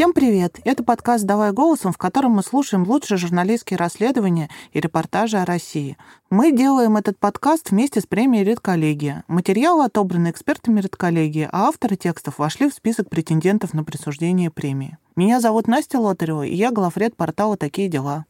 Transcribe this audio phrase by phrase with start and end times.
[0.00, 0.58] Всем привет!
[0.64, 5.98] Это подкаст «Давай голосом», в котором мы слушаем лучшие журналистские расследования и репортажи о России.
[6.30, 9.24] Мы делаем этот подкаст вместе с премией «Редколлегия».
[9.28, 14.96] Материалы отобраны экспертами «Редколлегии», а авторы текстов вошли в список претендентов на присуждение премии.
[15.16, 18.24] Меня зовут Настя Лотарева, и я главред портала «Такие дела».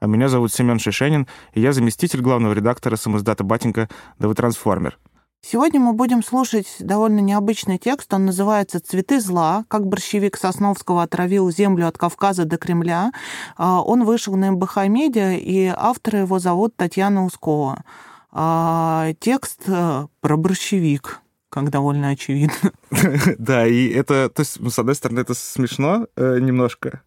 [0.00, 4.98] А меня зовут Семен Шишенин, и я заместитель главного редактора самоздата «Батенька» «ДВ Трансформер».
[5.42, 8.12] Сегодня мы будем слушать довольно необычный текст.
[8.12, 9.64] Он называется «Цветы зла.
[9.68, 13.10] Как борщевик Сосновского отравил землю от Кавказа до Кремля».
[13.56, 17.84] А, он вышел на МБХ Медиа, и автора его зовут Татьяна Ускова.
[18.32, 22.72] А, текст э, про борщевик как довольно очевидно.
[23.38, 27.02] Да, и это, то есть, с одной стороны, это смешно э, немножко,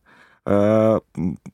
[0.46, 1.00] а,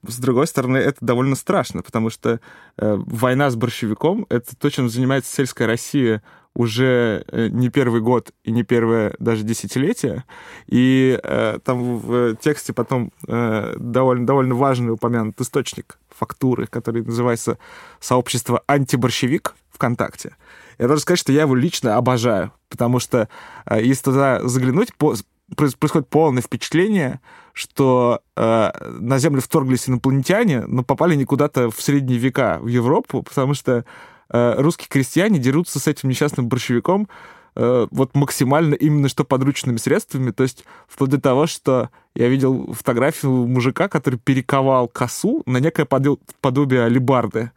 [0.08, 2.40] с другой стороны, это довольно страшно, потому что
[2.78, 6.24] э, война с борщевиком— это то, чем занимается сельская Россия
[6.60, 10.26] уже э, не первый год и не первое даже десятилетие.
[10.68, 17.58] И э, там в тексте потом э, довольно, довольно важный упомянут источник фактуры, который называется
[18.02, 20.36] «Сообщество антиборщевик ВКонтакте».
[20.80, 23.30] Я должен сказать, что я его лично обожаю, потому что
[23.66, 25.16] э, если туда заглянуть, по,
[25.56, 27.22] происходит полное впечатление,
[27.54, 33.24] что э, на Землю вторглись инопланетяне, но попали не куда-то в средние века, в Европу,
[33.24, 33.86] потому что
[34.30, 37.08] русские крестьяне дерутся с этим несчастным борщевиком
[37.56, 42.74] э, вот максимально именно что подручными средствами, то есть вплоть до того, что я видел
[42.74, 47.52] фотографию мужика, который перековал косу на некое подобие алибарды.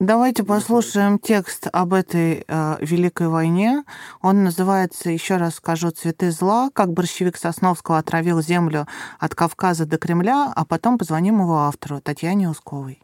[0.00, 3.82] Давайте послушаем текст об этой э, Великой войне.
[4.22, 8.86] Он называется, еще раз скажу, «Цветы зла», как борщевик Сосновского отравил землю
[9.18, 13.02] от Кавказа до Кремля, а потом позвоним его автору, Татьяне Усковой.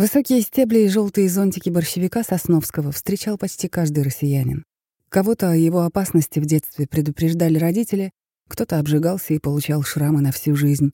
[0.00, 4.64] Высокие стебли и желтые зонтики борщевика Сосновского встречал почти каждый россиянин.
[5.10, 8.10] Кого-то о его опасности в детстве предупреждали родители,
[8.48, 10.92] кто-то обжигался и получал шрамы на всю жизнь.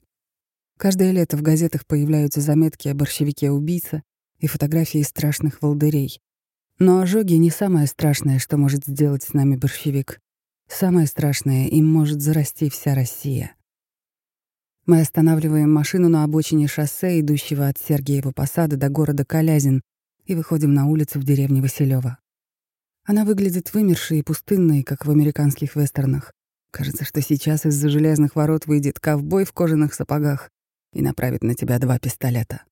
[0.77, 4.03] Каждое лето в газетах появляются заметки о борщевике-убийце
[4.39, 6.19] и фотографии страшных волдырей.
[6.77, 10.19] Но ожоги не самое страшное, что может сделать с нами борщевик.
[10.67, 13.55] Самое страшное— им может зарасти вся Россия.
[14.87, 19.81] Мы останавливаем машину на обочине шоссе, идущего от Сергиева посада до города Калязин,
[20.23, 22.19] и выходим на улицу в деревне Василева.
[23.03, 26.31] Она выглядит вымершей и пустынной, как в американских вестернах.
[26.71, 30.51] Кажется, что сейчас из-за железных ворот выйдет ковбой в кожаных сапогах
[30.93, 32.63] и направит на тебя два пистолета.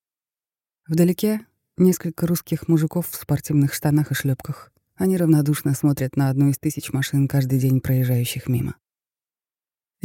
[0.88, 1.42] Вдалеке
[1.78, 4.72] несколько русских мужиков в спортивных штанах и шлепках.
[4.96, 8.75] Они равнодушно смотрят на одну из тысяч машин каждый день проезжающих мимо.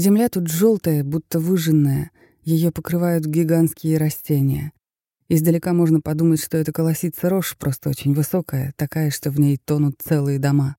[0.01, 2.11] Земля тут желтая, будто выжженная,
[2.43, 4.73] ее покрывают гигантские растения.
[5.29, 9.97] Издалека можно подумать, что это колосица рожь, просто очень высокая, такая, что в ней тонут
[10.03, 10.77] целые дома.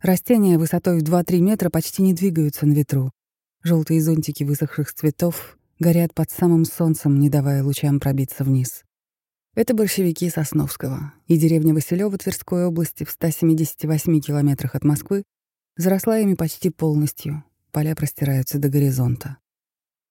[0.00, 3.10] Растения высотой в 2-3 метра почти не двигаются на ветру.
[3.64, 8.84] Желтые зонтики высохших цветов горят под самым солнцем, не давая лучам пробиться вниз.
[9.56, 15.24] Это большевики Сосновского, и деревня Василёва Тверской области в 178 километрах от Москвы
[15.76, 19.38] заросла ими почти полностью, поля простираются до горизонта.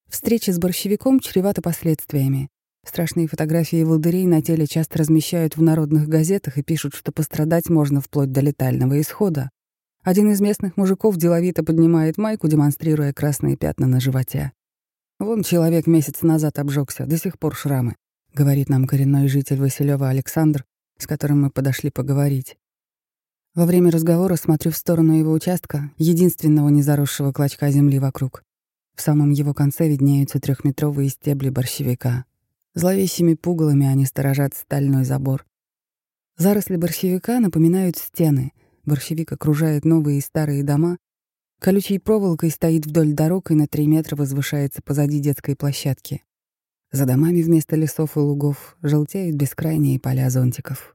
[0.09, 2.49] Встреча с борщевиком чревата последствиями.
[2.85, 7.99] Страшные фотографии волдырей на теле часто размещают в народных газетах и пишут, что пострадать можно
[7.99, 9.49] вплоть до летального исхода.
[10.03, 14.53] Один из местных мужиков деловито поднимает майку, демонстрируя красные пятна на животе.
[15.19, 17.95] «Вон человек месяц назад обжегся, до сих пор шрамы»,—
[18.33, 20.63] говорит нам коренной житель Василева Александр,
[20.97, 22.55] с которым мы подошли поговорить.
[23.57, 28.43] Во время разговора смотрю в сторону его участка, единственного незаросшего клочка земли вокруг.
[28.95, 32.25] В самом его конце виднеются трехметровые стебли борщевика.
[32.75, 35.43] Зловещими пугалами они сторожат стальной забор.
[36.37, 38.51] Заросли борщевика напоминают стены.
[38.85, 40.99] Борщевик окружает новые и старые дома.
[41.59, 46.23] Колючей проволокой стоит вдоль дорог и на три метра возвышается позади детской площадки.
[46.91, 50.93] За домами вместо лесов и лугов желтеют бескрайние поля зонтиков.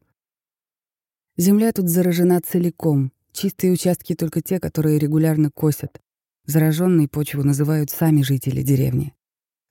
[1.42, 3.10] Земля тут заражена целиком.
[3.32, 6.00] Чистые участки только те, которые регулярно косят.
[6.46, 9.12] Зараженной почву называют сами жители деревни.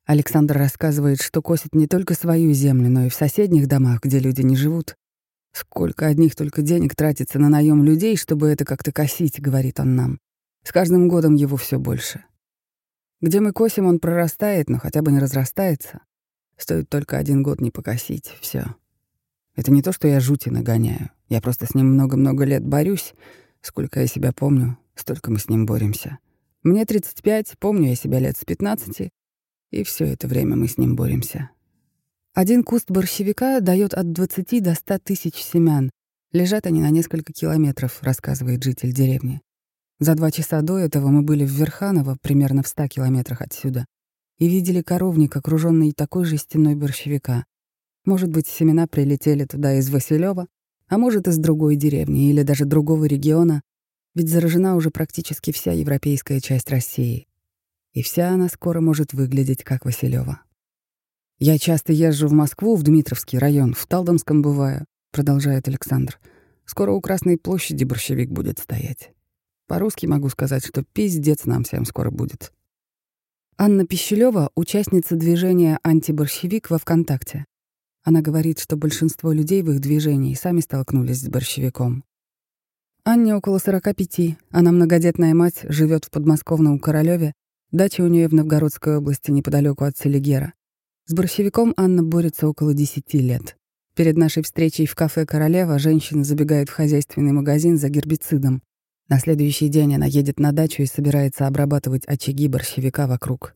[0.05, 4.41] Александр рассказывает, что косят не только свою землю, но и в соседних домах, где люди
[4.41, 4.97] не живут.
[5.53, 10.19] Сколько одних только денег тратится на наем людей, чтобы это как-то косить, говорит он нам.
[10.65, 12.25] С каждым годом его все больше.
[13.21, 16.01] Где мы косим, он прорастает, но хотя бы не разрастается.
[16.57, 18.75] Стоит только один год не покосить, все.
[19.61, 21.11] Это не то, что я жути нагоняю.
[21.29, 23.13] Я просто с ним много-много лет борюсь.
[23.61, 26.17] Сколько я себя помню, столько мы с ним боремся.
[26.63, 29.11] Мне 35, помню я себя лет с 15,
[29.69, 31.51] и все это время мы с ним боремся.
[32.33, 35.91] Один куст борщевика дает от 20 до 100 тысяч семян.
[36.31, 39.41] Лежат они на несколько километров, рассказывает житель деревни.
[39.99, 43.85] За два часа до этого мы были в Верханово, примерно в 100 километрах отсюда,
[44.39, 47.45] и видели коровник, окруженный такой же стеной борщевика.
[48.05, 50.47] Может быть, семена прилетели туда из Василева,
[50.87, 53.61] а может, из другой деревни или даже другого региона,
[54.15, 57.27] ведь заражена уже практически вся европейская часть России.
[57.93, 60.41] И вся она скоро может выглядеть как Василева.
[61.37, 66.19] «Я часто езжу в Москву, в Дмитровский район, в Талдомском бываю»,— продолжает Александр.
[66.65, 69.11] «Скоро у Красной площади борщевик будет стоять.
[69.67, 72.51] По-русски могу сказать, что пиздец нам всем скоро будет».
[73.57, 77.45] Анна Пищелева— участница движения «Антиборщевик» во ВКонтакте.
[78.03, 82.03] Она говорит, что большинство людей в их движении сами столкнулись с борщевиком.
[83.03, 87.33] Анне около 45, она многодетная мать, живет в подмосковном Королеве,
[87.71, 90.53] дача у нее в Новгородской области неподалеку от Селигера.
[91.07, 93.57] С борщевиком Анна борется около 10 лет.
[93.95, 98.61] Перед нашей встречей в кафе «Королева» женщина забегает в хозяйственный магазин за гербицидом.
[99.09, 103.55] На следующий день она едет на дачу и собирается обрабатывать очаги борщевика вокруг.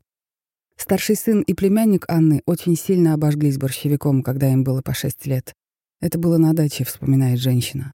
[0.77, 5.53] Старший сын и племянник Анны очень сильно обожглись борщевиком, когда им было по 6 лет.
[6.01, 7.93] Это было на даче, вспоминает женщина.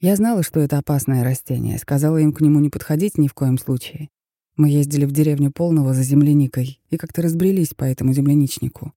[0.00, 3.58] Я знала, что это опасное растение, сказала им к нему не подходить ни в коем
[3.58, 4.08] случае.
[4.56, 8.92] Мы ездили в деревню Полного за земляникой и как-то разбрелись по этому земляничнику.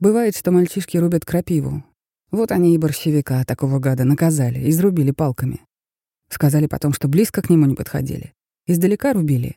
[0.00, 1.84] Бывает, что мальчишки рубят крапиву.
[2.30, 5.60] Вот они и борщевика, такого гада, наказали, изрубили палками.
[6.28, 8.34] Сказали потом, что близко к нему не подходили.
[8.66, 9.56] Издалека рубили.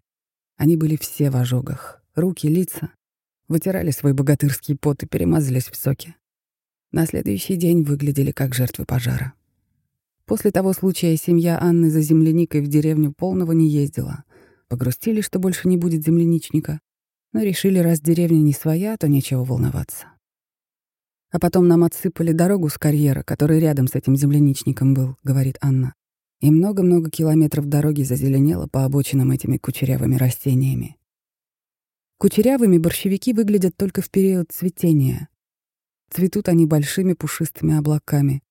[0.58, 2.04] Они были все в ожогах.
[2.14, 2.92] Руки, лица.
[3.48, 6.16] Вытирали свой богатырский пот и перемазались в соке.
[6.92, 9.34] На следующий день выглядели как жертвы пожара.
[10.26, 14.26] После того случая семья Анны за земляникой в деревню полного не ездила.
[14.68, 16.82] Погрустили, что больше не будет земляничника,
[17.32, 20.08] но решили, раз деревня не своя, то нечего волноваться.
[21.32, 25.94] А потом нам отсыпали дорогу с карьера, который рядом с этим земляничником был, говорит Анна.
[26.42, 30.97] И много-много километров дороги зазеленело по обочинам этими кучерявыми растениями.
[32.20, 35.30] Кучерявыми борщевики выглядят только в период цветения.
[36.10, 38.42] Цветут они большими пушистыми облаками.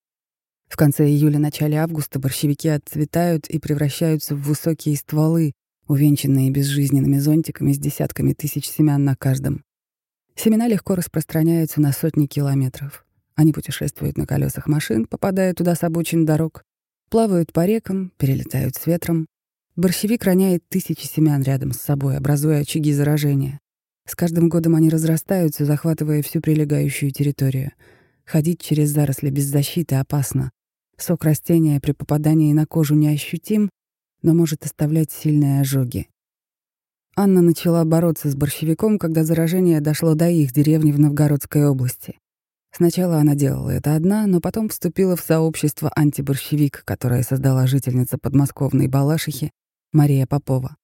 [0.69, 5.53] В конце июля-начале августа борщевики отцветают и превращаются в высокие стволы,
[5.89, 9.65] увенчанные безжизненными зонтиками с десятками тысяч семян на каждом.
[10.37, 13.05] Семена легко распространяются на сотни километров.
[13.35, 16.63] Они путешествуют на колесах машин, попадая туда с обочин дорог,
[17.11, 19.27] плавают по рекам, перелетают с ветром.
[19.76, 23.61] Борщевик роняет тысячи семян рядом с собой, образуя очаги заражения.
[24.08, 27.73] С каждым годом они разрастаются, захватывая всю прилегающую территорию.
[28.25, 30.50] Ходить через заросли без защиты опасно.
[30.96, 33.69] Сок растения при попадании на кожу неощутим,
[34.23, 36.08] но может оставлять сильные ожоги.
[37.14, 42.19] Анна начала бороться с борщевиком, когда заражение дошло до их деревни в Новгородской области.
[42.75, 48.88] Сначала она делала это одна, но потом вступила в сообщество «Антиборщевик», которое создала жительница подмосковной
[48.88, 49.52] Балашихи
[49.96, 50.76] Мария Попова.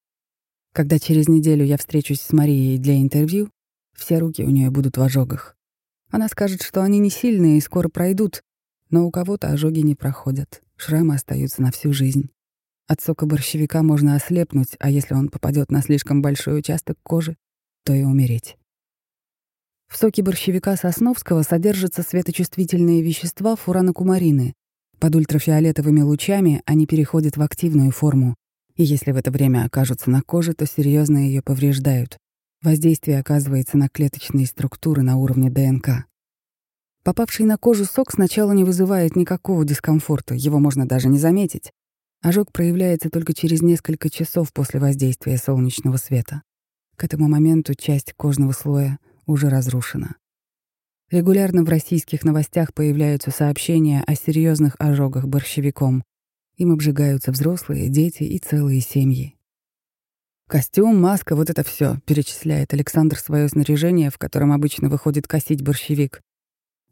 [0.73, 3.51] Когда через неделю я встречусь с Марией для интервью,
[3.95, 5.55] все руки у нее будут в ожогах.
[6.11, 8.43] Она скажет, что они не сильные и скоро пройдут,
[8.89, 12.31] но у кого-то ожоги не проходят, шрамы остаются на всю жизнь.
[12.87, 17.37] От сока борщевика можно ослепнуть, а если он попадет на слишком большой участок кожи,
[17.85, 18.57] то и умереть.
[19.89, 24.55] В соке борщевика сосновского содержатся светочувствительные вещества фуранокумарины.
[24.99, 28.37] Под ультрафиолетовыми лучами они переходят в активную форму,
[28.77, 32.19] и если в это время окажутся на коже, то серьезно ее повреждают.
[32.63, 36.07] Воздействие оказывается на клеточные структуры на уровне ДНК.
[37.05, 41.73] Попавший на кожу сок сначала не вызывает никакого дискомфорта, его можно даже не заметить.
[42.23, 46.43] Ожог проявляется только через несколько часов после воздействия солнечного света.
[46.97, 50.15] К этому моменту часть кожного слоя уже разрушена.
[51.11, 56.05] Регулярно в российских новостях появляются сообщения о серьезных ожогах борщевиком.
[56.63, 59.35] Им обжигаются взрослые, дети и целые семьи.
[60.49, 66.21] Костюм, маска, вот это все, перечисляет Александр свое снаряжение, в котором обычно выходит косить борщевик.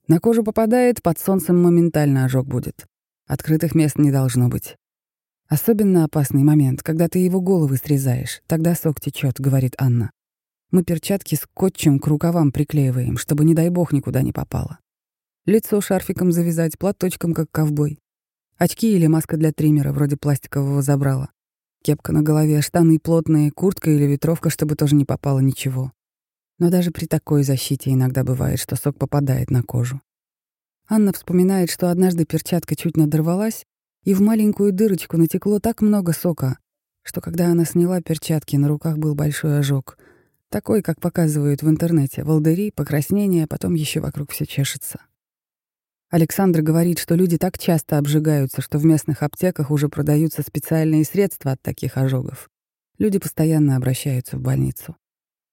[0.08, 2.84] На кожу попадает, под солнцем моментально ожог будет.
[3.28, 4.74] Открытых мест не должно быть.
[5.48, 8.42] Особенно опасный момент, когда ты его головы срезаешь.
[8.48, 10.10] Тогда сок течет, говорит Анна.
[10.72, 14.80] Мы перчатки скотчем к рукавам приклеиваем, чтобы, не дай бог, никуда не попало.
[15.46, 18.00] Лицо шарфиком завязать, платочком, как ковбой.
[18.60, 21.30] Очки или маска для триммера, вроде пластикового забрала.
[21.82, 25.92] Кепка на голове, штаны плотные, куртка или ветровка, чтобы тоже не попало ничего.
[26.58, 30.02] Но даже при такой защите иногда бывает, что сок попадает на кожу.
[30.90, 33.64] Анна вспоминает, что однажды перчатка чуть надорвалась,
[34.04, 36.58] и в маленькую дырочку натекло так много сока,
[37.00, 39.96] что когда она сняла перчатки, на руках был большой ожог.
[40.50, 45.00] Такой, как показывают в интернете, волдыри, покраснения, потом еще вокруг все чешется.
[46.10, 51.52] Александр говорит, что люди так часто обжигаются, что в местных аптеках уже продаются специальные средства
[51.52, 52.50] от таких ожогов.
[52.98, 54.96] Люди постоянно обращаются в больницу.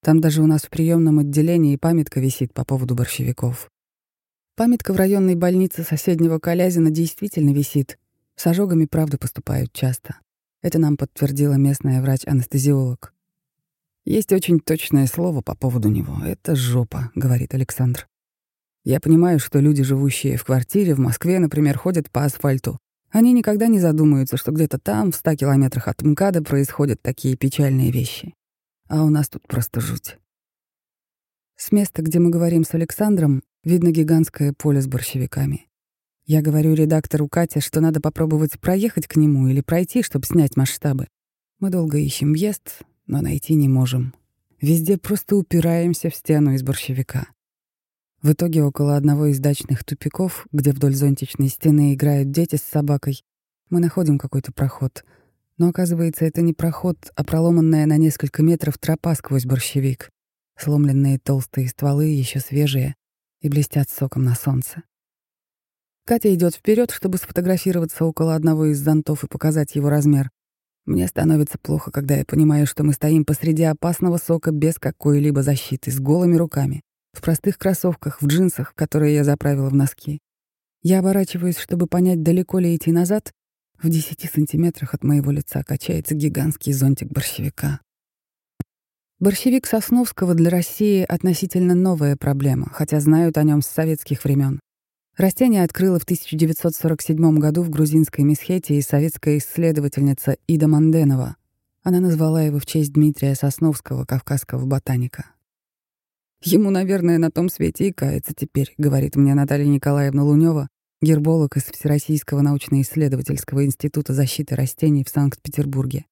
[0.01, 3.69] Там даже у нас в приемном отделении памятка висит по поводу борщевиков.
[4.55, 7.99] Памятка в районной больнице соседнего Колязина действительно висит.
[8.35, 10.17] С ожогами, правда, поступают часто.
[10.63, 13.13] Это нам подтвердила местная врач-анестезиолог.
[14.05, 16.17] Есть очень точное слово по поводу него.
[16.25, 18.07] Это жопа, говорит Александр.
[18.89, 22.79] Я понимаю, что люди, живущие в квартире в Москве, например, ходят по асфальту.
[23.12, 27.91] Они никогда не задумываются, что где-то там, в ста километрах от МКАДа, происходят такие печальные
[27.91, 28.34] вещи.
[28.88, 30.17] А у нас тут просто жуть.
[31.58, 35.67] С места, где мы говорим с Александром, видно гигантское поле с борщевиками.
[36.25, 41.10] Я говорю редактору Кате, что надо попробовать проехать к нему или пройти, чтобы снять масштабы.
[41.60, 44.13] Мы долго ищем въезд, но найти не можем.
[44.62, 47.27] Везде просто упираемся в стену из борщевика.
[48.24, 53.24] В итоге около одного из дачных тупиков, где вдоль зонтичной стены играют дети с собакой,
[53.69, 55.05] мы находим какой-то проход.
[55.59, 60.09] Но оказывается, это не проход, а проломанная на несколько метров тропа сквозь борщевик.
[60.57, 62.95] Сломленные толстые стволы, еще свежие,
[63.41, 64.81] и блестят соком на солнце.
[66.03, 70.31] Катя идет вперед, чтобы сфотографироваться около одного из зонтов и показать его размер.
[70.86, 75.91] Мне становится плохо, когда я понимаю, что мы стоим посреди опасного сока без какой-либо защиты,
[75.91, 76.81] с голыми руками
[77.17, 80.19] в простых кроссовках, в джинсах, которые я заправила в носки.
[80.83, 83.31] Я оборачиваюсь, чтобы понять, далеко ли идти назад.
[83.81, 87.81] В десяти сантиметрах от моего лица качается гигантский зонтик борщевика.
[89.19, 94.59] Борщевик Сосновского для России относительно новая проблема, хотя знают о нем с советских времен.
[95.17, 101.36] Растение открыла в 1947 году в грузинской Месхете советская исследовательница Ида Манденова.
[101.81, 105.25] Она назвала его в честь Дмитрия Сосновского, кавказского ботаника.
[106.44, 110.70] Ему, наверное, на том свете и кается теперь, говорит мне Наталья Николаевна Лунева,
[111.01, 116.06] герболог из Всероссийского научно-исследовательского института защиты растений в Санкт-Петербурге.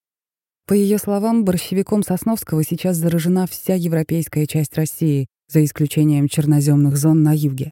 [0.68, 7.22] По ее словам, борщевиком Сосновского сейчас заражена вся европейская часть России, за исключением черноземных зон
[7.22, 7.72] на юге.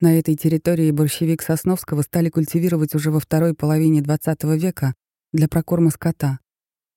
[0.00, 4.94] На этой территории борщевик Сосновского стали культивировать уже во второй половине XX века
[5.32, 6.38] для прокорма скота,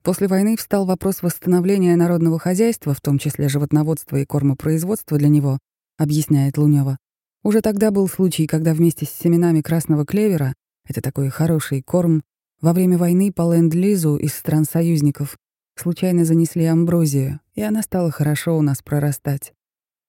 [0.05, 5.57] После войны встал вопрос восстановления народного хозяйства, в том числе животноводства и кормопроизводства для него,
[5.97, 6.99] объясняет Лунёва.
[7.41, 10.53] Уже тогда был случай, когда вместе с семенами красного клевера,
[10.87, 12.21] это такой хороший корм,
[12.61, 15.37] во время войны по ленд-лизу из стран-союзников
[15.75, 19.53] случайно занесли амброзию, и она стала хорошо у нас прорастать.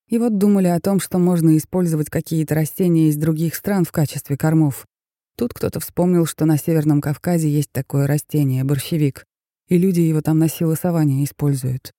[0.08, 4.36] И вот думали о том, что можно использовать какие-то растения из других стран в качестве
[4.36, 4.84] кормов.
[5.38, 9.24] Тут кто-то вспомнил, что на Северном Кавказе есть такое растение— борщевик
[9.68, 11.92] и люди его там на силосование используют.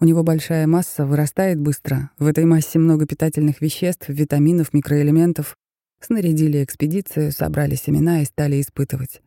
[0.00, 2.10] У него большая масса, вырастает быстро.
[2.18, 5.56] В этой массе много питательных веществ, витаминов, микроэлементов.
[6.00, 9.22] Снарядили экспедицию, собрали семена и стали испытывать.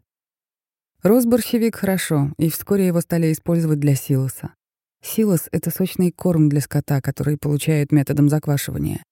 [1.02, 4.54] Рос борщевик хорошо, и вскоре его стали использовать для силоса.
[5.02, 9.04] Силос— это сочный корм для скота, который получают методом заквашивания.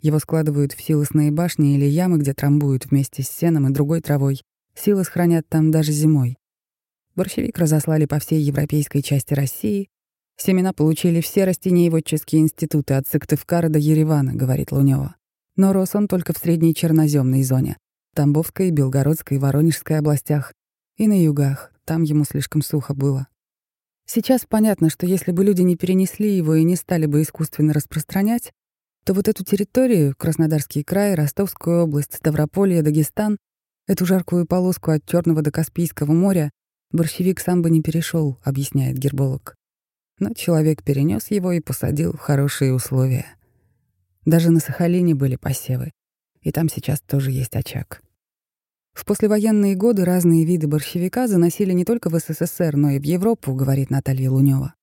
[0.00, 4.42] Его складывают в силосные башни или ямы, где трамбуют вместе с сеном и другой травой.
[4.74, 6.36] Силос хранят там даже зимой.
[7.14, 9.88] Борщевик разослали по всей европейской части России.
[10.36, 15.16] Семена получили все растениеводческие институты от Сыктывкара до Еревана, говорит Лунёва.
[15.56, 17.76] Но рос он только в средней черноземной зоне.
[18.14, 20.54] Тамбовской, Белгородской, Воронежской областях.
[20.96, 21.72] И на югах.
[21.84, 23.28] Там ему слишком сухо было.
[24.06, 28.52] Сейчас понятно, что если бы люди не перенесли его и не стали бы искусственно распространять,
[29.04, 33.36] то вот эту территорию, Краснодарский край, Ростовскую область, Ставрополье, Дагестан,
[33.86, 36.50] эту жаркую полоску от Черного до Каспийского моря,
[36.92, 39.56] Борщевик сам бы не перешел, объясняет герболог.
[40.18, 43.26] Но человек перенес его и посадил в хорошие условия.
[44.26, 45.90] Даже на Сахалине были посевы,
[46.42, 48.02] и там сейчас тоже есть очаг.
[48.92, 53.54] В послевоенные годы разные виды борщевика заносили не только в СССР, но и в Европу,
[53.54, 54.74] говорит Наталья Лунева.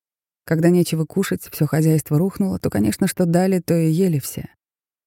[0.46, 4.50] Когда нечего кушать, все хозяйство рухнуло, то, конечно, что дали, то и ели все.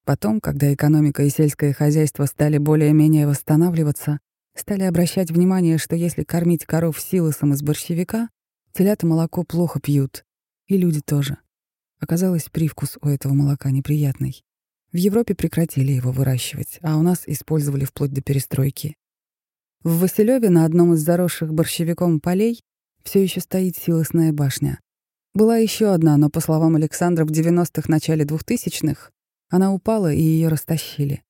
[0.05, 4.21] Потом, когда экономика и сельское хозяйство стали более-менее восстанавливаться,
[4.55, 8.29] Стали обращать внимание, что если кормить коров силосом из борщевика,
[8.73, 10.25] телята молоко плохо пьют.
[10.67, 11.39] И люди тоже.
[11.99, 14.45] Оказалось, привкус у этого молока неприятный.
[14.93, 18.97] В Европе прекратили его выращивать, а у нас использовали вплоть до перестройки.
[19.83, 22.61] В Василеве на одном из заросших борщевиком полей
[23.03, 24.81] все еще стоит силосная башня.
[25.35, 29.11] Была еще одна, но, по словам Александра, в 90-х, начале 2000-х
[29.49, 31.23] она упала и ее растащили.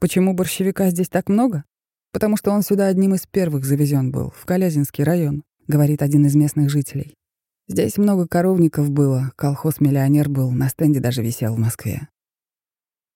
[0.00, 1.64] Почему борщевика здесь так много?
[2.12, 6.34] Потому что он сюда одним из первых завезен был, в Колязинский район, говорит один из
[6.34, 7.14] местных жителей.
[7.68, 12.08] Здесь много коровников было, колхоз-миллионер был, на стенде даже висел в Москве.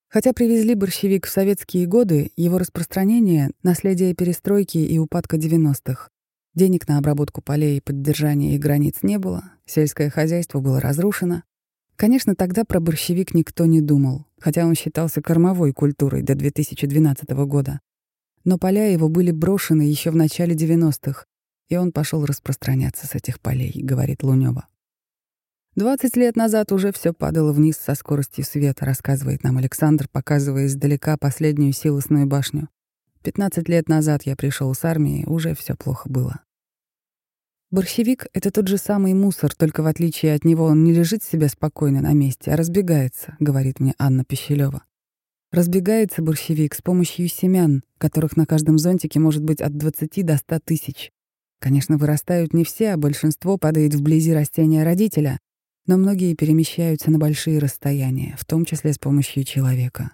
[0.08, 6.08] Хотя привезли борщевик в советские годы, его распространение— наследие перестройки и упадка 90-х.
[6.54, 11.42] Денег на обработку полей и поддержание их границ не было, сельское хозяйство было разрушено.
[11.96, 17.80] Конечно, тогда про борщевик никто не думал, хотя он считался кормовой культурой до 2012 года.
[18.46, 21.24] Но поля его были брошены еще в начале 90-х,
[21.68, 24.68] и он пошел распространяться с этих полей, говорит Лунёва.
[25.74, 31.16] «Двадцать лет назад уже все падало вниз со скоростью света», рассказывает нам Александр, показывая издалека
[31.18, 32.68] последнюю силосную башню.
[33.24, 36.40] «Пятнадцать лет назад я пришел с армии, уже все плохо было».
[37.72, 41.48] Борщевик— это тот же самый мусор, только в отличие от него он не лежит себе
[41.48, 44.84] спокойно на месте, а разбегается, говорит мне Анна Пищелева.
[45.52, 50.58] Разбегается борщевик с помощью семян, которых на каждом зонтике может быть от 20 до 100
[50.64, 51.12] тысяч.
[51.60, 55.38] Конечно, вырастают не все, а большинство падает вблизи растения родителя,
[55.86, 60.12] но многие перемещаются на большие расстояния, в том числе с помощью человека.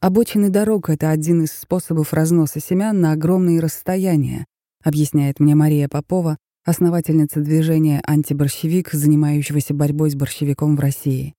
[0.00, 4.44] Обочины дорог— это один из способов разноса семян на огромные расстояния,
[4.82, 11.34] объясняет мне Мария Попова, основательница движения «Антиборщевик», занимающегося борьбой с борщевиком в России.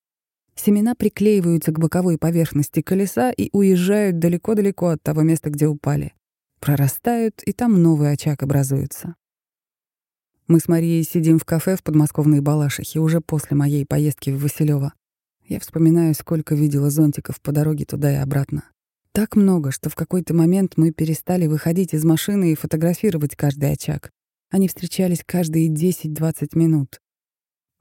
[0.55, 6.13] Семена приклеиваются к боковой поверхности колеса и уезжают далеко-далеко от того места, где упали.
[6.59, 9.15] Прорастают, и там новый очаг образуется.
[10.47, 14.93] Мы с Марией сидим в кафе в подмосковной Балашихе уже после моей поездки в Василёво.
[15.47, 18.63] Я вспоминаю, сколько видела зонтиков по дороге туда и обратно.
[19.11, 24.11] Так много, что в какой-то момент мы перестали выходить из машины и фотографировать каждый очаг.
[24.51, 26.99] Они встречались каждые 10-20 минут.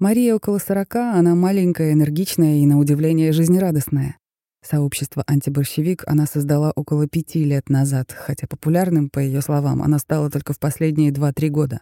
[0.00, 4.18] Мария около 40, она маленькая, энергичная и, на удивление, жизнерадостная.
[4.60, 10.30] Сообщество «Антиборщевик» она создала около пяти лет назад, хотя популярным, по ее словам, она стала
[10.30, 11.80] только в последние 2-3 года.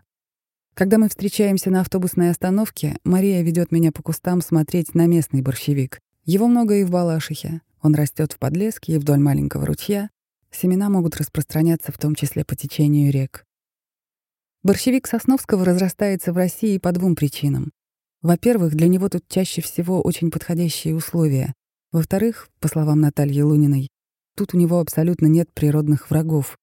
[0.75, 5.99] Когда мы встречаемся на автобусной остановке, Мария ведет меня по кустам смотреть на местный борщевик.
[6.27, 7.63] Его много и в Балашихе.
[7.81, 10.11] Он растет в подлеске и вдоль маленького ручья.
[10.51, 13.47] Семена могут распространяться в том числе по течению рек.
[14.63, 17.73] Борщевик Сосновского разрастается в России по двум причинам.
[18.23, 21.53] Во-первых, для него тут чаще всего очень подходящие условия.
[21.91, 23.89] Во-вторых, по словам Натальи Луниной,
[24.37, 26.57] тут у него абсолютно нет природных врагов.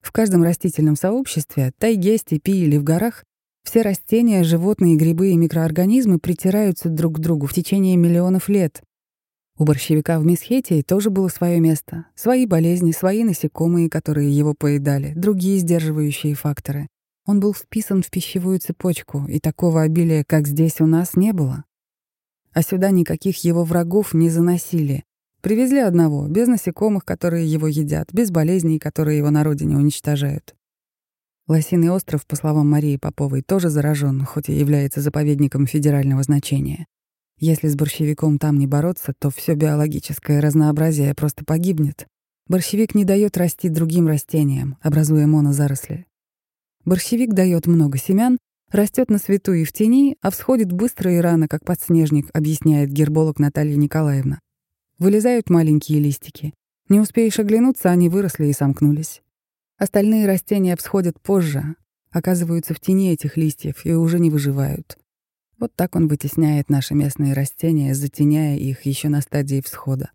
[0.00, 3.24] В каждом растительном сообществе, тайге, степи или в горах,
[3.62, 8.82] все растения, животные, грибы и микроорганизмы притираются друг к другу в течение миллионов лет.
[9.58, 12.06] У борщевика в Месхетии тоже было свое место.
[12.16, 16.88] Свои болезни, свои насекомые, которые его поедали, другие сдерживающие факторы.
[17.24, 21.64] Он был вписан в пищевую цепочку, и такого обилия, как здесь у нас, не было.
[22.52, 25.04] А сюда никаких его врагов не заносили.
[25.40, 30.54] Привезли одного, без насекомых, которые его едят, без болезней, которые его на родине уничтожают.
[31.48, 36.86] Лосиный остров, по словам Марии Поповой, тоже заражен, хоть и является заповедником федерального значения.
[37.38, 42.06] Если с борщевиком там не бороться, то все биологическое разнообразие просто погибнет.
[42.46, 46.06] Борщевик не дает расти другим растениям, образуя монозаросли.
[46.84, 48.38] Борщевик дает много семян,
[48.70, 53.38] растет на свету и в тени, а всходит быстро и рано, как подснежник, объясняет герболог
[53.38, 54.40] Наталья Николаевна.
[54.98, 56.52] Вылезают маленькие листики.
[56.88, 59.22] Не успеешь оглянуться, они выросли и сомкнулись.
[59.78, 61.76] Остальные растения всходят позже,
[62.10, 64.98] оказываются в тени этих листьев и уже не выживают.
[65.58, 70.10] Вот так он вытесняет наши местные растения, затеняя их еще на стадии всхода.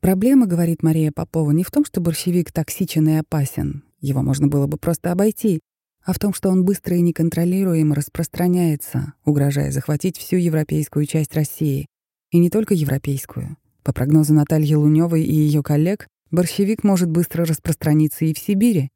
[0.00, 4.66] Проблема, говорит Мария Попова, не в том, что борщевик токсичен и опасен, его можно было
[4.66, 5.60] бы просто обойти,
[6.04, 11.86] а в том, что он быстро и неконтролируемо распространяется, угрожая захватить всю европейскую часть России.
[12.30, 13.56] И не только европейскую.
[13.82, 18.90] По прогнозу Натальи Лунёвой и ее коллег, Борщевик может быстро распространиться и в Сибири.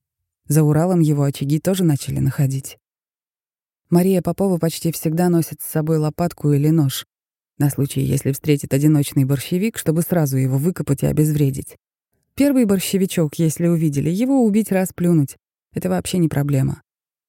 [0.46, 2.76] За Уралом его очаги тоже начали находить.
[3.90, 7.06] Мария Попова почти всегда носит с собой лопатку или нож,
[7.58, 11.76] на случай, если встретит одиночный борщевик, чтобы сразу его выкопать и обезвредить.
[12.38, 15.36] Первый борщевичок, если увидели, его убить раз плюнуть.
[15.74, 16.82] Это вообще не проблема.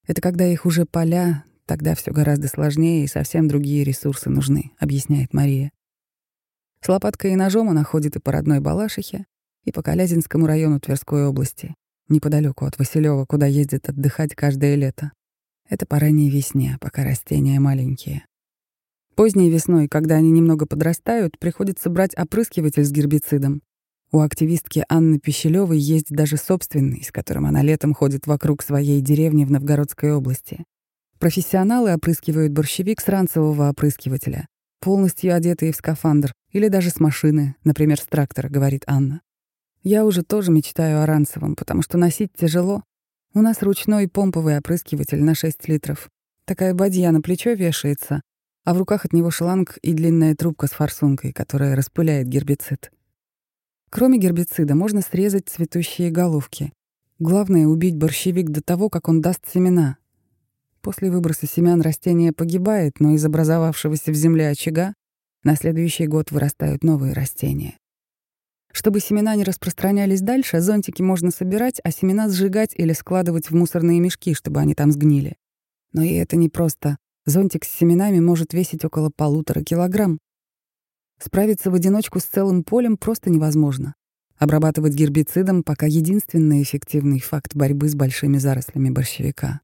[0.06, 5.34] Это когда их уже поля, тогда все гораздо сложнее и совсем другие ресурсы нужны, объясняет
[5.34, 5.72] Мария.
[6.86, 9.26] С лопаткой и ножом она ходит и по родной Балашихе,
[9.65, 11.74] и по Калязинскому району Тверской области,
[12.08, 15.12] неподалеку от Василева, куда ездит отдыхать каждое лето.
[15.67, 18.28] Это по ранней весне, пока растения маленькие.
[19.15, 23.63] Поздней весной, когда они немного подрастают, приходится брать опрыскиватель с гербицидом.
[24.12, 29.45] У активистки Анны Пищелевой есть даже собственный, с которым она летом ходит вокруг своей деревни
[29.45, 30.65] в Новгородской области.
[31.19, 34.48] Профессионалы опрыскивают борщевик с ранцевого опрыскивателя,
[34.80, 39.22] полностью одетые в скафандр, или даже с машины, например, с трактора, говорит Анна.
[39.84, 42.84] Я уже тоже мечтаю о ранцевом, потому что носить тяжело.
[43.36, 46.10] У нас ручной помповый опрыскиватель на 6 литров.
[46.45, 48.22] Такая бадья на плечо вешается,
[48.65, 52.91] а в руках от него шланг и длинная трубка с форсункой, которая распыляет гербицид.
[53.89, 56.71] Кроме гербицида можно срезать цветущие головки.
[57.17, 59.97] Главное— убить борщевик до того, как он даст семена.
[60.82, 64.93] После выброса семян растение погибает, но из образовавшегося в земле очага
[65.43, 67.78] на следующий год вырастают новые растения.
[68.71, 73.99] Чтобы семена не распространялись дальше, зонтики можно собирать, а семена сжигать или складывать в мусорные
[73.99, 75.36] мешки, чтобы они там сгнили.
[75.91, 76.97] Но и это не просто.
[77.25, 80.19] Зонтик с семенами может весить около полутора килограмм.
[81.21, 83.93] Справиться в одиночку с целым полем просто невозможно.
[84.38, 89.60] Обрабатывать гербицидом пока единственный эффективный факт борьбы с большими зарослями борщевика.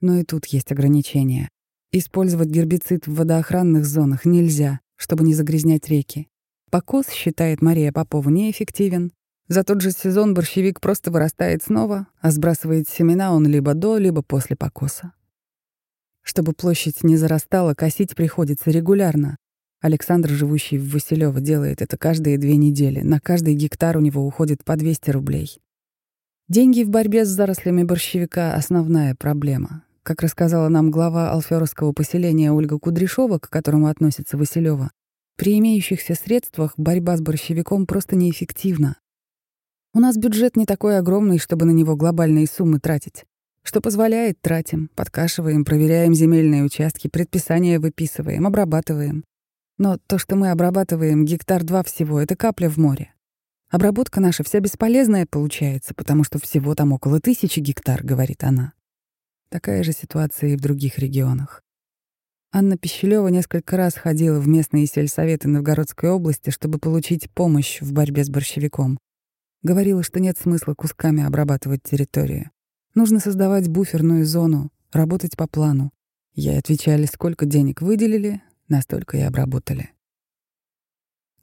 [0.00, 1.48] Но и тут есть ограничения.
[1.92, 6.28] Использовать гербицид в водоохранных зонах нельзя, чтобы не загрязнять реки.
[6.70, 9.12] Покос, считает Мария Попова, неэффективен.
[9.46, 14.22] За тот же сезон борщевик просто вырастает снова, а сбрасывает семена он либо до, либо
[14.22, 15.12] после покоса.
[16.22, 19.38] Чтобы площадь не зарастала, косить приходится регулярно.
[19.80, 23.00] Александр, живущий в Василёво, делает это каждые две недели.
[23.00, 25.60] На каждый гектар у него уходит по 200 рублей.
[26.48, 29.84] Деньги в борьбе с зарослями борщевика— основная проблема.
[30.02, 34.90] Как рассказала нам глава Алферовского поселения Ольга Кудряшова, к которому относится Василёва,
[35.36, 38.96] при имеющихся средствах борьба с борщевиком просто неэффективна.
[39.94, 43.26] У нас бюджет не такой огромный, чтобы на него глобальные суммы тратить.
[43.62, 49.22] Что позволяет, тратим, подкашиваем, проверяем земельные участки, предписания выписываем, обрабатываем.
[49.78, 53.14] Но то, что мы обрабатываем гектар два всего, это капля в море.
[53.70, 58.72] Обработка наша вся бесполезная получается, потому что всего там около тысячи гектар, говорит она.
[59.50, 61.62] Такая же ситуация и в других регионах.
[62.50, 68.24] Анна Пищелева несколько раз ходила в местные сельсоветы Новгородской области, чтобы получить помощь в борьбе
[68.24, 68.98] с борщевиком.
[69.62, 72.50] Говорила, что нет смысла кусками обрабатывать территорию.
[72.94, 75.92] Нужно создавать буферную зону, работать по плану.
[76.34, 79.90] Ей отвечали, сколько денег выделили, настолько и обработали.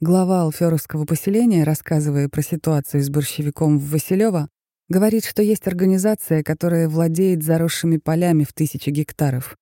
[0.01, 4.49] Глава Алферовского поселения, рассказывая про ситуацию с борщевиком в Василёво,
[4.89, 9.55] говорит, что есть организация, которая владеет заросшими полями в тысячи гектаров.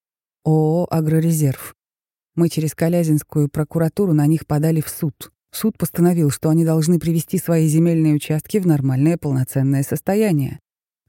[0.43, 1.75] ООО «Агрорезерв».
[2.35, 5.31] Мы через Калязинскую прокуратуру на них подали в суд.
[5.51, 10.59] Суд постановил, что они должны привести свои земельные участки в нормальное полноценное состояние.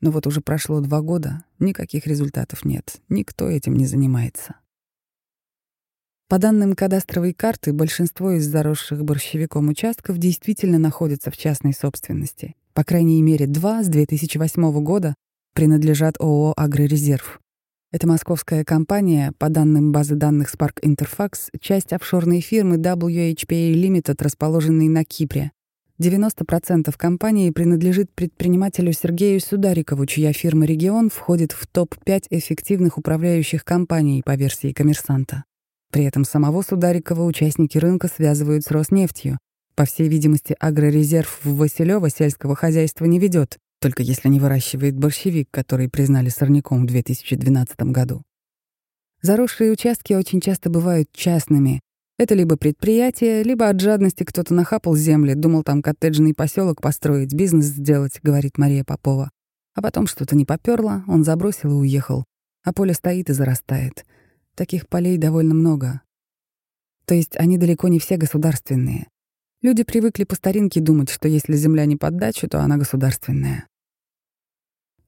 [0.02, 4.56] Но вот уже прошло два года, никаких результатов нет, никто этим не занимается.
[6.26, 12.54] По данным кадастровой карты, большинство из заросших борщевиком участков действительно находятся в частной собственности.
[12.72, 15.14] По крайней мере, два с 2008 года
[15.52, 17.40] принадлежат ООО «Агрорезерв».
[17.92, 24.88] Это московская компания, по данным базы данных Spark Interfax, часть офшорной фирмы WHPA Limited, расположенной
[24.88, 25.52] на Кипре.
[26.00, 34.22] 90% компании принадлежит предпринимателю Сергею Сударикову, чья фирма «Регион» входит в топ-5 эффективных управляющих компаний
[34.24, 35.44] по версии коммерсанта.
[35.94, 39.38] При этом самого Сударикова участники рынка связывают с Роснефтью.
[39.76, 45.46] По всей видимости, агрорезерв в Василёво сельского хозяйства не ведет, только если не выращивает борщевик,
[45.52, 48.24] который признали сорняком в 2012 году.
[49.22, 51.80] Заросшие участки очень часто бывают частными.
[52.18, 57.66] Это либо предприятие, либо от жадности кто-то нахапал земли, думал там коттеджный поселок построить, бизнес
[57.66, 59.30] сделать, говорит Мария Попова.
[59.76, 62.24] А потом что-то не попёрло, он забросил и уехал.
[62.64, 64.04] А поле стоит и зарастает.
[64.54, 66.02] Таких полей довольно много.
[67.06, 69.08] То есть они далеко не все государственные.
[69.62, 73.66] Люди привыкли по старинке думать, что если земля не под дачу, то она государственная.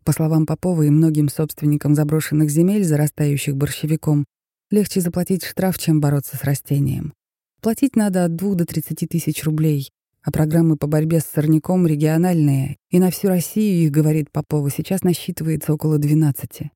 [0.04, 4.24] По словам Попова и многим собственникам заброшенных земель, зарастающих борщевиком,
[4.70, 7.12] легче заплатить штраф, чем бороться с растением.
[7.60, 9.90] Платить надо от 2 до 30 тысяч рублей,
[10.22, 15.02] а программы по борьбе с сорняком региональные, и на всю Россию их, говорит Попова, сейчас
[15.02, 16.70] насчитывается около 12.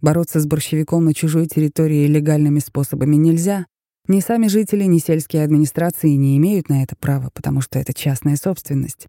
[0.00, 3.66] Бороться с борщевиком на чужой территории легальными способами нельзя.
[4.08, 8.36] Ни сами жители, ни сельские администрации не имеют на это права, потому что это частная
[8.36, 9.06] собственность.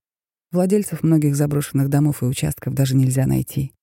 [0.51, 3.73] Владельцев многих заброшенных домов и участков даже нельзя найти.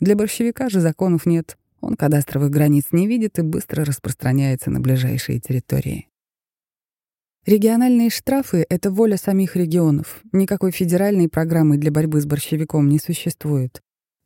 [0.00, 1.58] Для борщевика же законов нет.
[1.80, 6.08] Он кадастровых границ не видит и быстро распространяется на ближайшие территории.
[7.44, 10.22] Региональные штрафы— это воля самих регионов.
[10.32, 13.82] Никакой федеральной программы для борьбы с борщевиком не существует.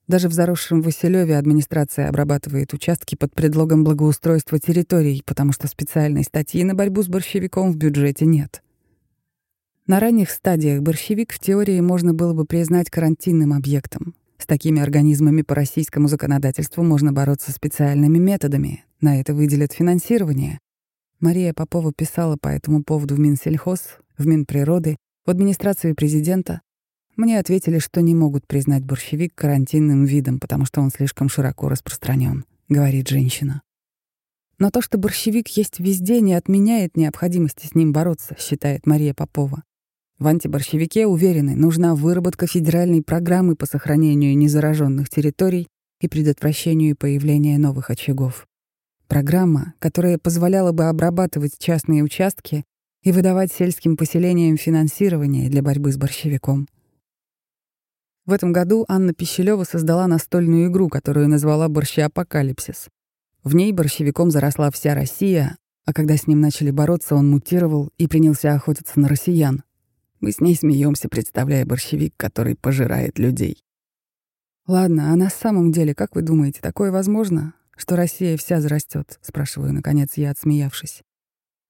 [0.09, 6.64] Даже в заросшем Василёве администрация обрабатывает участки под предлогом благоустройства территорий, потому что специальной статьи
[6.64, 8.62] на борьбу с борщевиком в бюджете нет.
[9.87, 14.14] На ранних стадиях борщевик в теории можно было бы признать карантинным объектом.
[14.38, 18.85] С такими организмами по российскому законодательству можно бороться специальными методами.
[19.03, 20.59] На это выделят финансирование.
[21.21, 26.62] Мария Попова писала по этому поводу в Минсельхоз, в Минприроды, в администрацию президента.
[27.18, 32.44] Мне ответили, что не могут признать борщевик карантинным видом, потому что он слишком широко распространен,
[32.68, 33.61] говорит женщина.
[34.61, 39.64] Но то, что борщевик есть везде, не отменяет необходимости с ним бороться, считает Мария Попова.
[40.20, 45.66] В антиборщевике уверены, нужна выработка федеральной программы по сохранению незараженных территорий
[46.00, 48.46] и предотвращению появления новых очагов.
[49.09, 52.64] Программа, которая позволяла бы обрабатывать частные участки
[53.02, 56.68] и выдавать сельским поселениям финансирование для борьбы с борщевиком.
[58.29, 62.88] В этом году Анна Пищелева создала настольную игру, которую назвала «Борщеапокалипсис».
[63.43, 68.07] В ней борщевиком заросла вся Россия, а когда с ним начали бороться, он мутировал и
[68.07, 69.62] принялся охотиться на россиян.
[70.21, 73.64] Мы с ней смеемся, представляя борщевик, который пожирает людей.
[74.67, 79.19] Ладно, а на самом деле, как вы думаете, такое возможно, что Россия вся зарастет?
[79.23, 81.03] спрашиваю, наконец, я отсмеявшись.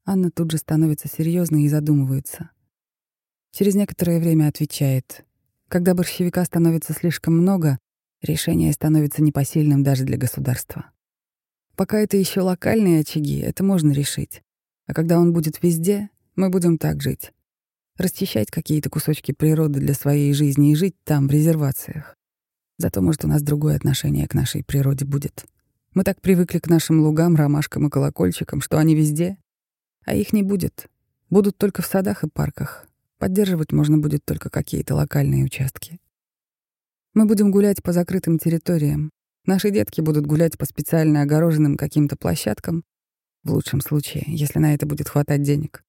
[0.05, 2.51] Анна тут же становится серьезной и задумывается.
[3.53, 5.25] Через некоторое время отвечает.
[5.69, 7.79] Когда борщевика становится слишком много,
[8.23, 10.91] решение становится непосильным даже для государства.
[11.77, 14.43] Пока это еще локальные очаги, это можно решить.
[14.87, 17.33] А когда он будет везде, мы будем так жить
[17.99, 22.17] расчищать какие-то кусочки природы для своей жизни и жить там, в резервациях.
[22.79, 25.45] Зато, может, у нас другое отношение к нашей природе будет.
[25.95, 29.37] Мы так привыкли к нашим лугам, ромашкам и колокольчикам, что они везде,
[30.05, 30.87] а их не будет.
[31.29, 32.88] Будут только в садах и парках.
[33.19, 35.99] Поддерживать можно будет только какие-то локальные участки.
[37.15, 39.11] Мы будем гулять по закрытым территориям.
[39.45, 42.85] Наши детки будут гулять по специально огороженным каким-то площадкам,
[43.43, 45.83] в лучшем случае, если на это будет хватать денег.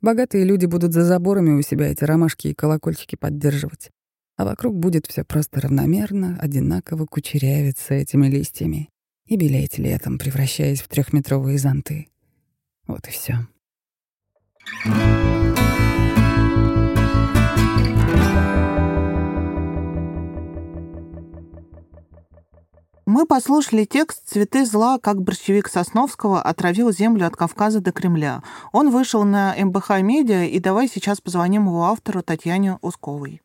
[0.00, 3.90] Богатые люди будут за заборами у себя эти ромашки и колокольчики поддерживать.
[4.36, 8.90] А вокруг будет все просто равномерно, одинаково кучерявиться этими листьями
[9.24, 12.08] и белеть летом, превращаясь в трехметровые зонты.
[12.86, 13.48] Вот и все.
[23.06, 28.42] Мы послушали текст «Цветы зла, как борщевик Сосновского отравил землю от Кавказа до Кремля».
[28.72, 33.42] Он вышел на МБХ Медиа, и давай сейчас позвоним его автору Татьяне Усковой.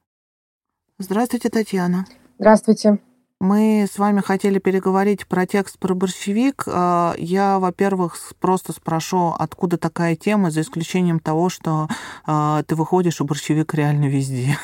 [0.97, 2.07] Здравствуйте, Татьяна.
[2.39, 2.97] Здравствуйте.
[3.39, 6.63] Мы с вами хотели переговорить про текст про борщевик.
[6.65, 11.87] А, я, во-первых, просто спрошу, откуда такая тема, за исключением того, что
[12.25, 14.57] а, ты выходишь, у борщевик реально везде.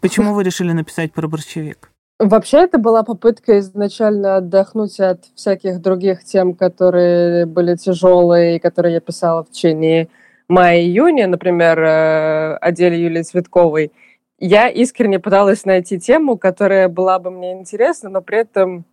[0.00, 1.90] Почему вы решили написать про борщевик?
[2.20, 9.00] Вообще, это была попытка изначально отдохнуть от всяких других тем, которые были тяжелые, которые я
[9.00, 10.10] писала в течение
[10.46, 13.90] мая-июня, например, э, о деле Юлии Цветковой.
[14.38, 18.84] Я искренне пыталась найти тему, которая была бы мне интересна, но при этом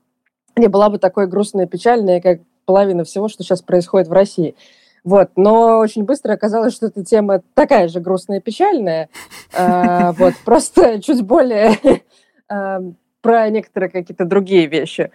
[0.55, 4.55] не была бы такой грустной и печальной, как половина всего, что сейчас происходит в России.
[5.03, 9.09] Вот, но очень быстро оказалось, что эта тема такая же грустная и печальная,
[9.53, 11.73] э, вот, просто чуть более
[12.49, 12.79] э,
[13.27, 15.11] про некоторые какие-то другие вещи.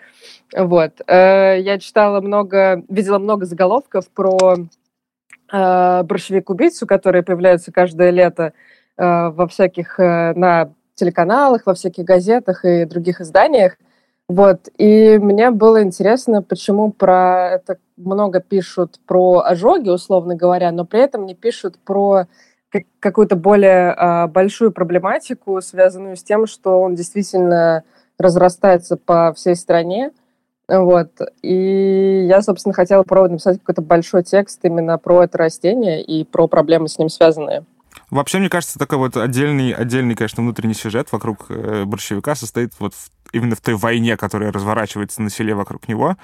[0.54, 1.00] Вот.
[1.06, 4.36] Э, я читала много, видела много заголовков про
[5.50, 8.52] э, борщевик-убийцу, которые появляются каждое лето
[8.98, 13.78] э, во всяких, на телеканалах, во всяких газетах и других изданиях.
[14.28, 14.68] Вот.
[14.76, 21.00] И мне было интересно, почему про это много пишут про ожоги, условно говоря, но при
[21.00, 22.26] этом не пишут про
[23.00, 27.84] какую-то более а, большую проблематику, связанную с тем, что он действительно
[28.18, 30.10] разрастается по всей стране.
[30.68, 31.10] Вот.
[31.42, 36.48] И я, собственно, хотела попробовать написать какой-то большой текст именно про это растение и про
[36.48, 37.64] проблемы с ним связанные.
[38.10, 42.94] Вообще, мне кажется, такой вот отдельный, отдельный, конечно, внутренний сюжет вокруг э, борщевика состоит вот
[42.94, 46.16] в, именно в той войне, которая разворачивается на селе вокруг него,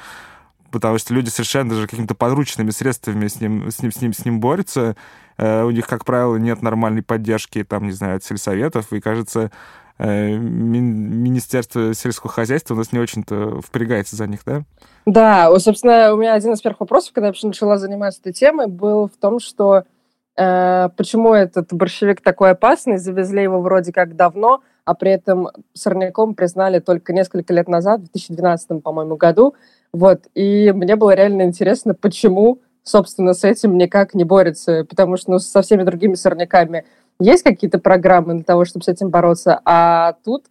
[0.71, 4.25] потому что люди совершенно даже какими-то подручными средствами с ним, с ним, с ним, с
[4.25, 4.97] ним борются.
[5.39, 9.51] Э, у них, как правило, нет нормальной поддержки, там, не знаю, от сельсоветов, и, кажется,
[9.99, 14.63] Министерство сельского хозяйства у нас не очень-то впрягается за них, да?
[15.07, 18.69] Да, собственно, у меня один из первых вопросов, когда я вообще начала заниматься этой темой,
[18.69, 19.85] был в том, что
[20.37, 26.35] э, почему этот борщевик такой опасный, завезли его вроде как давно, а при этом сорняком
[26.35, 29.55] признали только несколько лет назад, в 2012, по-моему, году.
[29.93, 35.33] Вот, и мне было реально интересно, почему, собственно, с этим никак не борется, потому что
[35.33, 36.85] ну, со всеми другими сорняками
[37.21, 40.47] есть какие-то программы для того, чтобы с этим бороться, а тут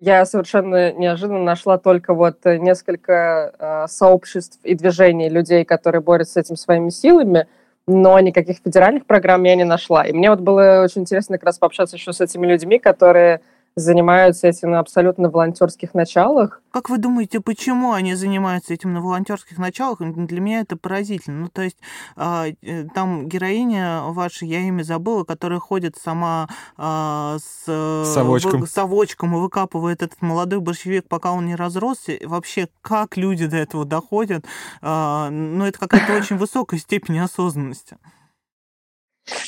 [0.00, 6.36] я совершенно неожиданно нашла только вот несколько э, сообществ и движений людей, которые борются с
[6.38, 7.46] этим своими силами,
[7.86, 10.04] но никаких федеральных программ я не нашла.
[10.04, 13.42] И мне вот было очень интересно как раз пообщаться еще с этими людьми, которые
[13.76, 16.60] занимаются этим на абсолютно волонтерских началах.
[16.70, 19.98] Как вы думаете, почему они занимаются этим на волонтерских началах?
[20.00, 21.42] Для меня это поразительно.
[21.42, 21.78] Ну, то есть
[22.16, 28.66] а, э, там героиня ваша, я имя забыла, которая ходит сама а, с э, совочком.
[28.66, 32.18] совочком и выкапывает этот молодой борщевик, пока он не разросся.
[32.24, 34.44] Вообще, как люди до этого доходят?
[34.80, 37.96] А, ну, это какая-то очень высокая степень осознанности.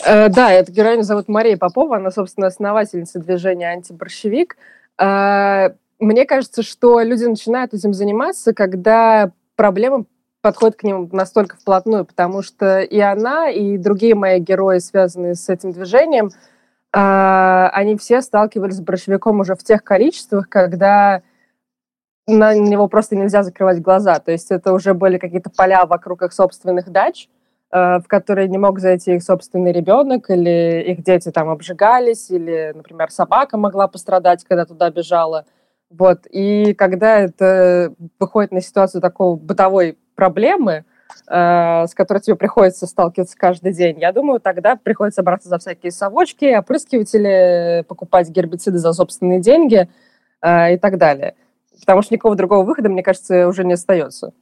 [0.06, 4.56] Э, да, эту героиню зовут Мария Попова, она, собственно, основательница движения «Антиборщевик».
[4.98, 10.04] Э, мне кажется, что люди начинают этим заниматься, когда проблема
[10.40, 15.48] подходит к ним настолько вплотную, потому что и она, и другие мои герои, связанные с
[15.48, 16.30] этим движением,
[16.92, 21.22] э, они все сталкивались с борщевиком уже в тех количествах, когда
[22.26, 24.18] на него просто нельзя закрывать глаза.
[24.18, 27.28] То есть это уже были какие-то поля вокруг их собственных дач,
[27.74, 33.10] в которые не мог зайти их собственный ребенок, или их дети там обжигались, или, например,
[33.10, 35.44] собака могла пострадать, когда туда бежала.
[35.90, 36.26] Вот.
[36.30, 40.84] И когда это выходит на ситуацию такой бытовой проблемы,
[41.28, 45.90] э, с которой тебе приходится сталкиваться каждый день, я думаю, тогда приходится браться за всякие
[45.90, 49.88] совочки, опрыскиватели, покупать гербициды за собственные деньги
[50.42, 51.34] э, и так далее.
[51.80, 54.32] Потому что никакого другого выхода, мне кажется, уже не остается.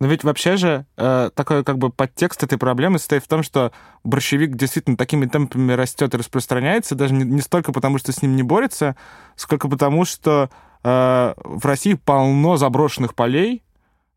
[0.00, 3.72] Но ведь вообще же э, такой как бы подтекст этой проблемы состоит в том, что
[4.02, 8.34] борщевик действительно такими темпами растет и распространяется, даже не, не столько потому, что с ним
[8.34, 8.96] не борется,
[9.36, 10.50] сколько потому, что
[10.82, 13.62] э, в России полно заброшенных полей,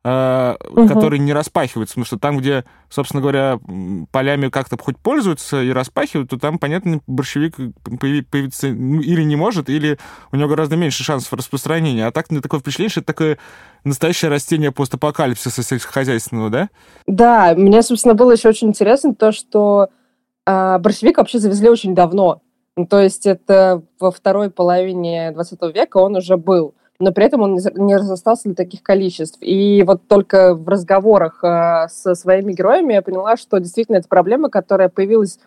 [0.03, 0.87] угу.
[0.87, 3.59] которые не распахиваются, потому что там, где, собственно говоря,
[4.11, 7.55] полями как-то хоть пользуются и распахивают, то там, понятно, борщевик
[7.99, 9.97] появиться ну, или не может, или
[10.31, 12.05] у него гораздо меньше шансов распространения.
[12.05, 13.37] А так, мне такое впечатление, что это такое
[13.83, 16.69] настоящее растение постапокалипсиса сельскохозяйственного, да?
[17.05, 19.89] Да, мне, собственно, было еще очень интересно то, что
[20.45, 22.41] э, борщевик вообще завезли очень давно.
[22.77, 27.41] Ну, то есть это во второй половине 20 века он уже был но при этом
[27.41, 29.37] он не разостался для таких количеств.
[29.41, 34.49] И вот только в разговорах э, со своими героями я поняла, что действительно это проблема,
[34.49, 35.37] которая появилась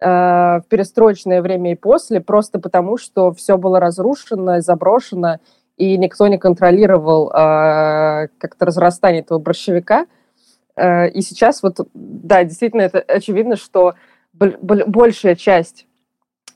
[0.00, 5.38] э, в перестроечное время и после, просто потому что все было разрушено, заброшено,
[5.76, 10.06] и никто не контролировал э, как-то разрастание этого борщевика.
[10.76, 13.94] Э, и сейчас вот, да, действительно, это очевидно, что
[14.32, 15.86] большая часть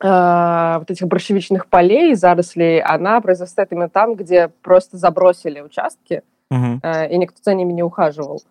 [0.00, 6.80] вот этих борщевичных полей, зарослей, она произрастает именно там, где просто забросили участки, угу.
[6.82, 8.42] э, и никто за ними не ухаживал.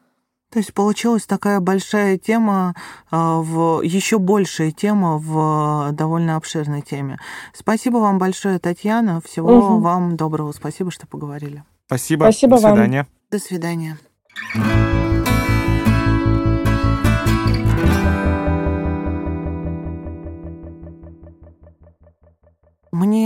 [0.54, 2.76] То есть получилась такая большая тема,
[3.10, 7.18] в, еще большая тема в довольно обширной теме.
[7.54, 9.20] Спасибо вам большое, Татьяна.
[9.22, 9.80] Всего угу.
[9.80, 10.52] вам доброго.
[10.52, 11.64] Спасибо, что поговорили.
[11.88, 12.24] Спасибо.
[12.26, 12.98] Спасибо До свидания.
[12.98, 13.08] Вам.
[13.32, 15.13] До свидания.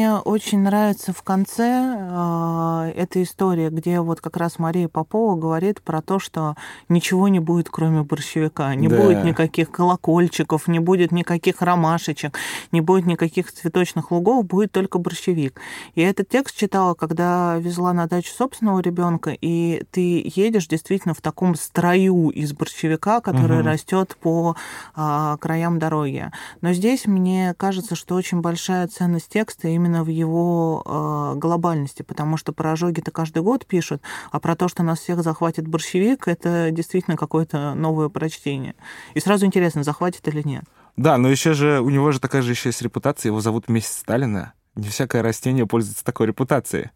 [0.08, 5.82] Мне очень нравится в конце э, эта история, где вот как раз Мария Попова говорит
[5.82, 6.56] про то, что
[6.88, 8.74] ничего не будет, кроме борщевика.
[8.76, 9.02] Не да.
[9.02, 12.38] будет никаких колокольчиков, не будет никаких ромашечек,
[12.72, 15.60] не будет никаких цветочных лугов, будет только борщевик.
[15.96, 21.22] И этот текст читала, когда везла на дачу собственного ребенка, и ты едешь действительно в
[21.22, 23.68] таком строю из борщевика, который угу.
[23.68, 24.56] растет по
[24.96, 26.32] э, краям дороги.
[26.62, 32.04] Но здесь мне кажется, что очень большая ценность текста текста именно в его э, глобальности,
[32.04, 36.28] потому что про ожоги-то каждый год пишут, а про то, что нас всех захватит борщевик,
[36.28, 38.76] это действительно какое-то новое прочтение.
[39.14, 40.64] И сразу интересно, захватит или нет.
[40.96, 43.98] Да, но еще же у него же такая же еще есть репутация, его зовут месяц
[43.98, 44.54] Сталина.
[44.76, 46.92] Не всякое растение пользуется такой репутацией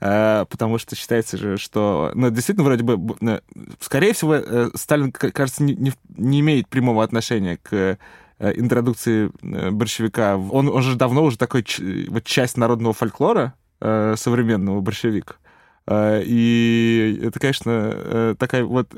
[0.00, 3.42] э, потому что считается же, что, ну, действительно, вроде бы,
[3.80, 7.96] скорее всего, э, Сталин, кажется, не, не, имеет прямого отношения к Э,
[8.38, 10.36] интродукции э, борщевика.
[10.36, 11.64] Он, он же давно уже такой
[12.08, 15.38] вот часть народного фольклора э, современного борщевик.
[15.90, 18.88] И это, конечно, такая вот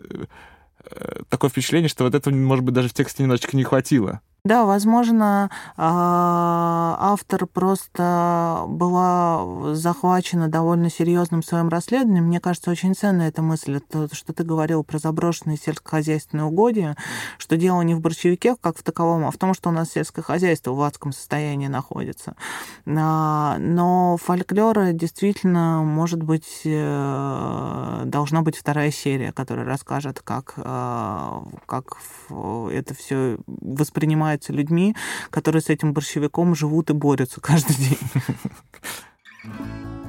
[1.30, 4.20] такое впечатление, что вот этого, может быть, даже в тексте немножечко не хватило.
[4.46, 12.26] Да, возможно, а, автор просто была захвачена довольно серьезным своим расследованием.
[12.26, 16.94] Мне кажется, очень ценная эта мысль, то, что ты говорил про заброшенные сельскохозяйственные угодья,
[17.38, 20.20] что дело не в борщевике как в таковом, а в том, что у нас сельское
[20.20, 22.36] хозяйство в адском состоянии находится.
[22.84, 31.44] А, но фольклора действительно, может быть, э, должна быть вторая серия, которая расскажет, как, а,
[31.64, 31.96] как
[32.28, 34.96] это все воспринимается занимаются людьми,
[35.30, 37.98] которые с этим борщевиком живут и борются каждый день.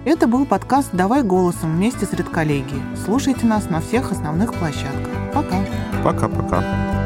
[0.06, 2.82] Это был подкаст «Давай голосом» вместе с редколлегией.
[3.06, 5.34] Слушайте нас на всех основных площадках.
[5.34, 5.66] Пока.
[6.04, 7.05] Пока-пока.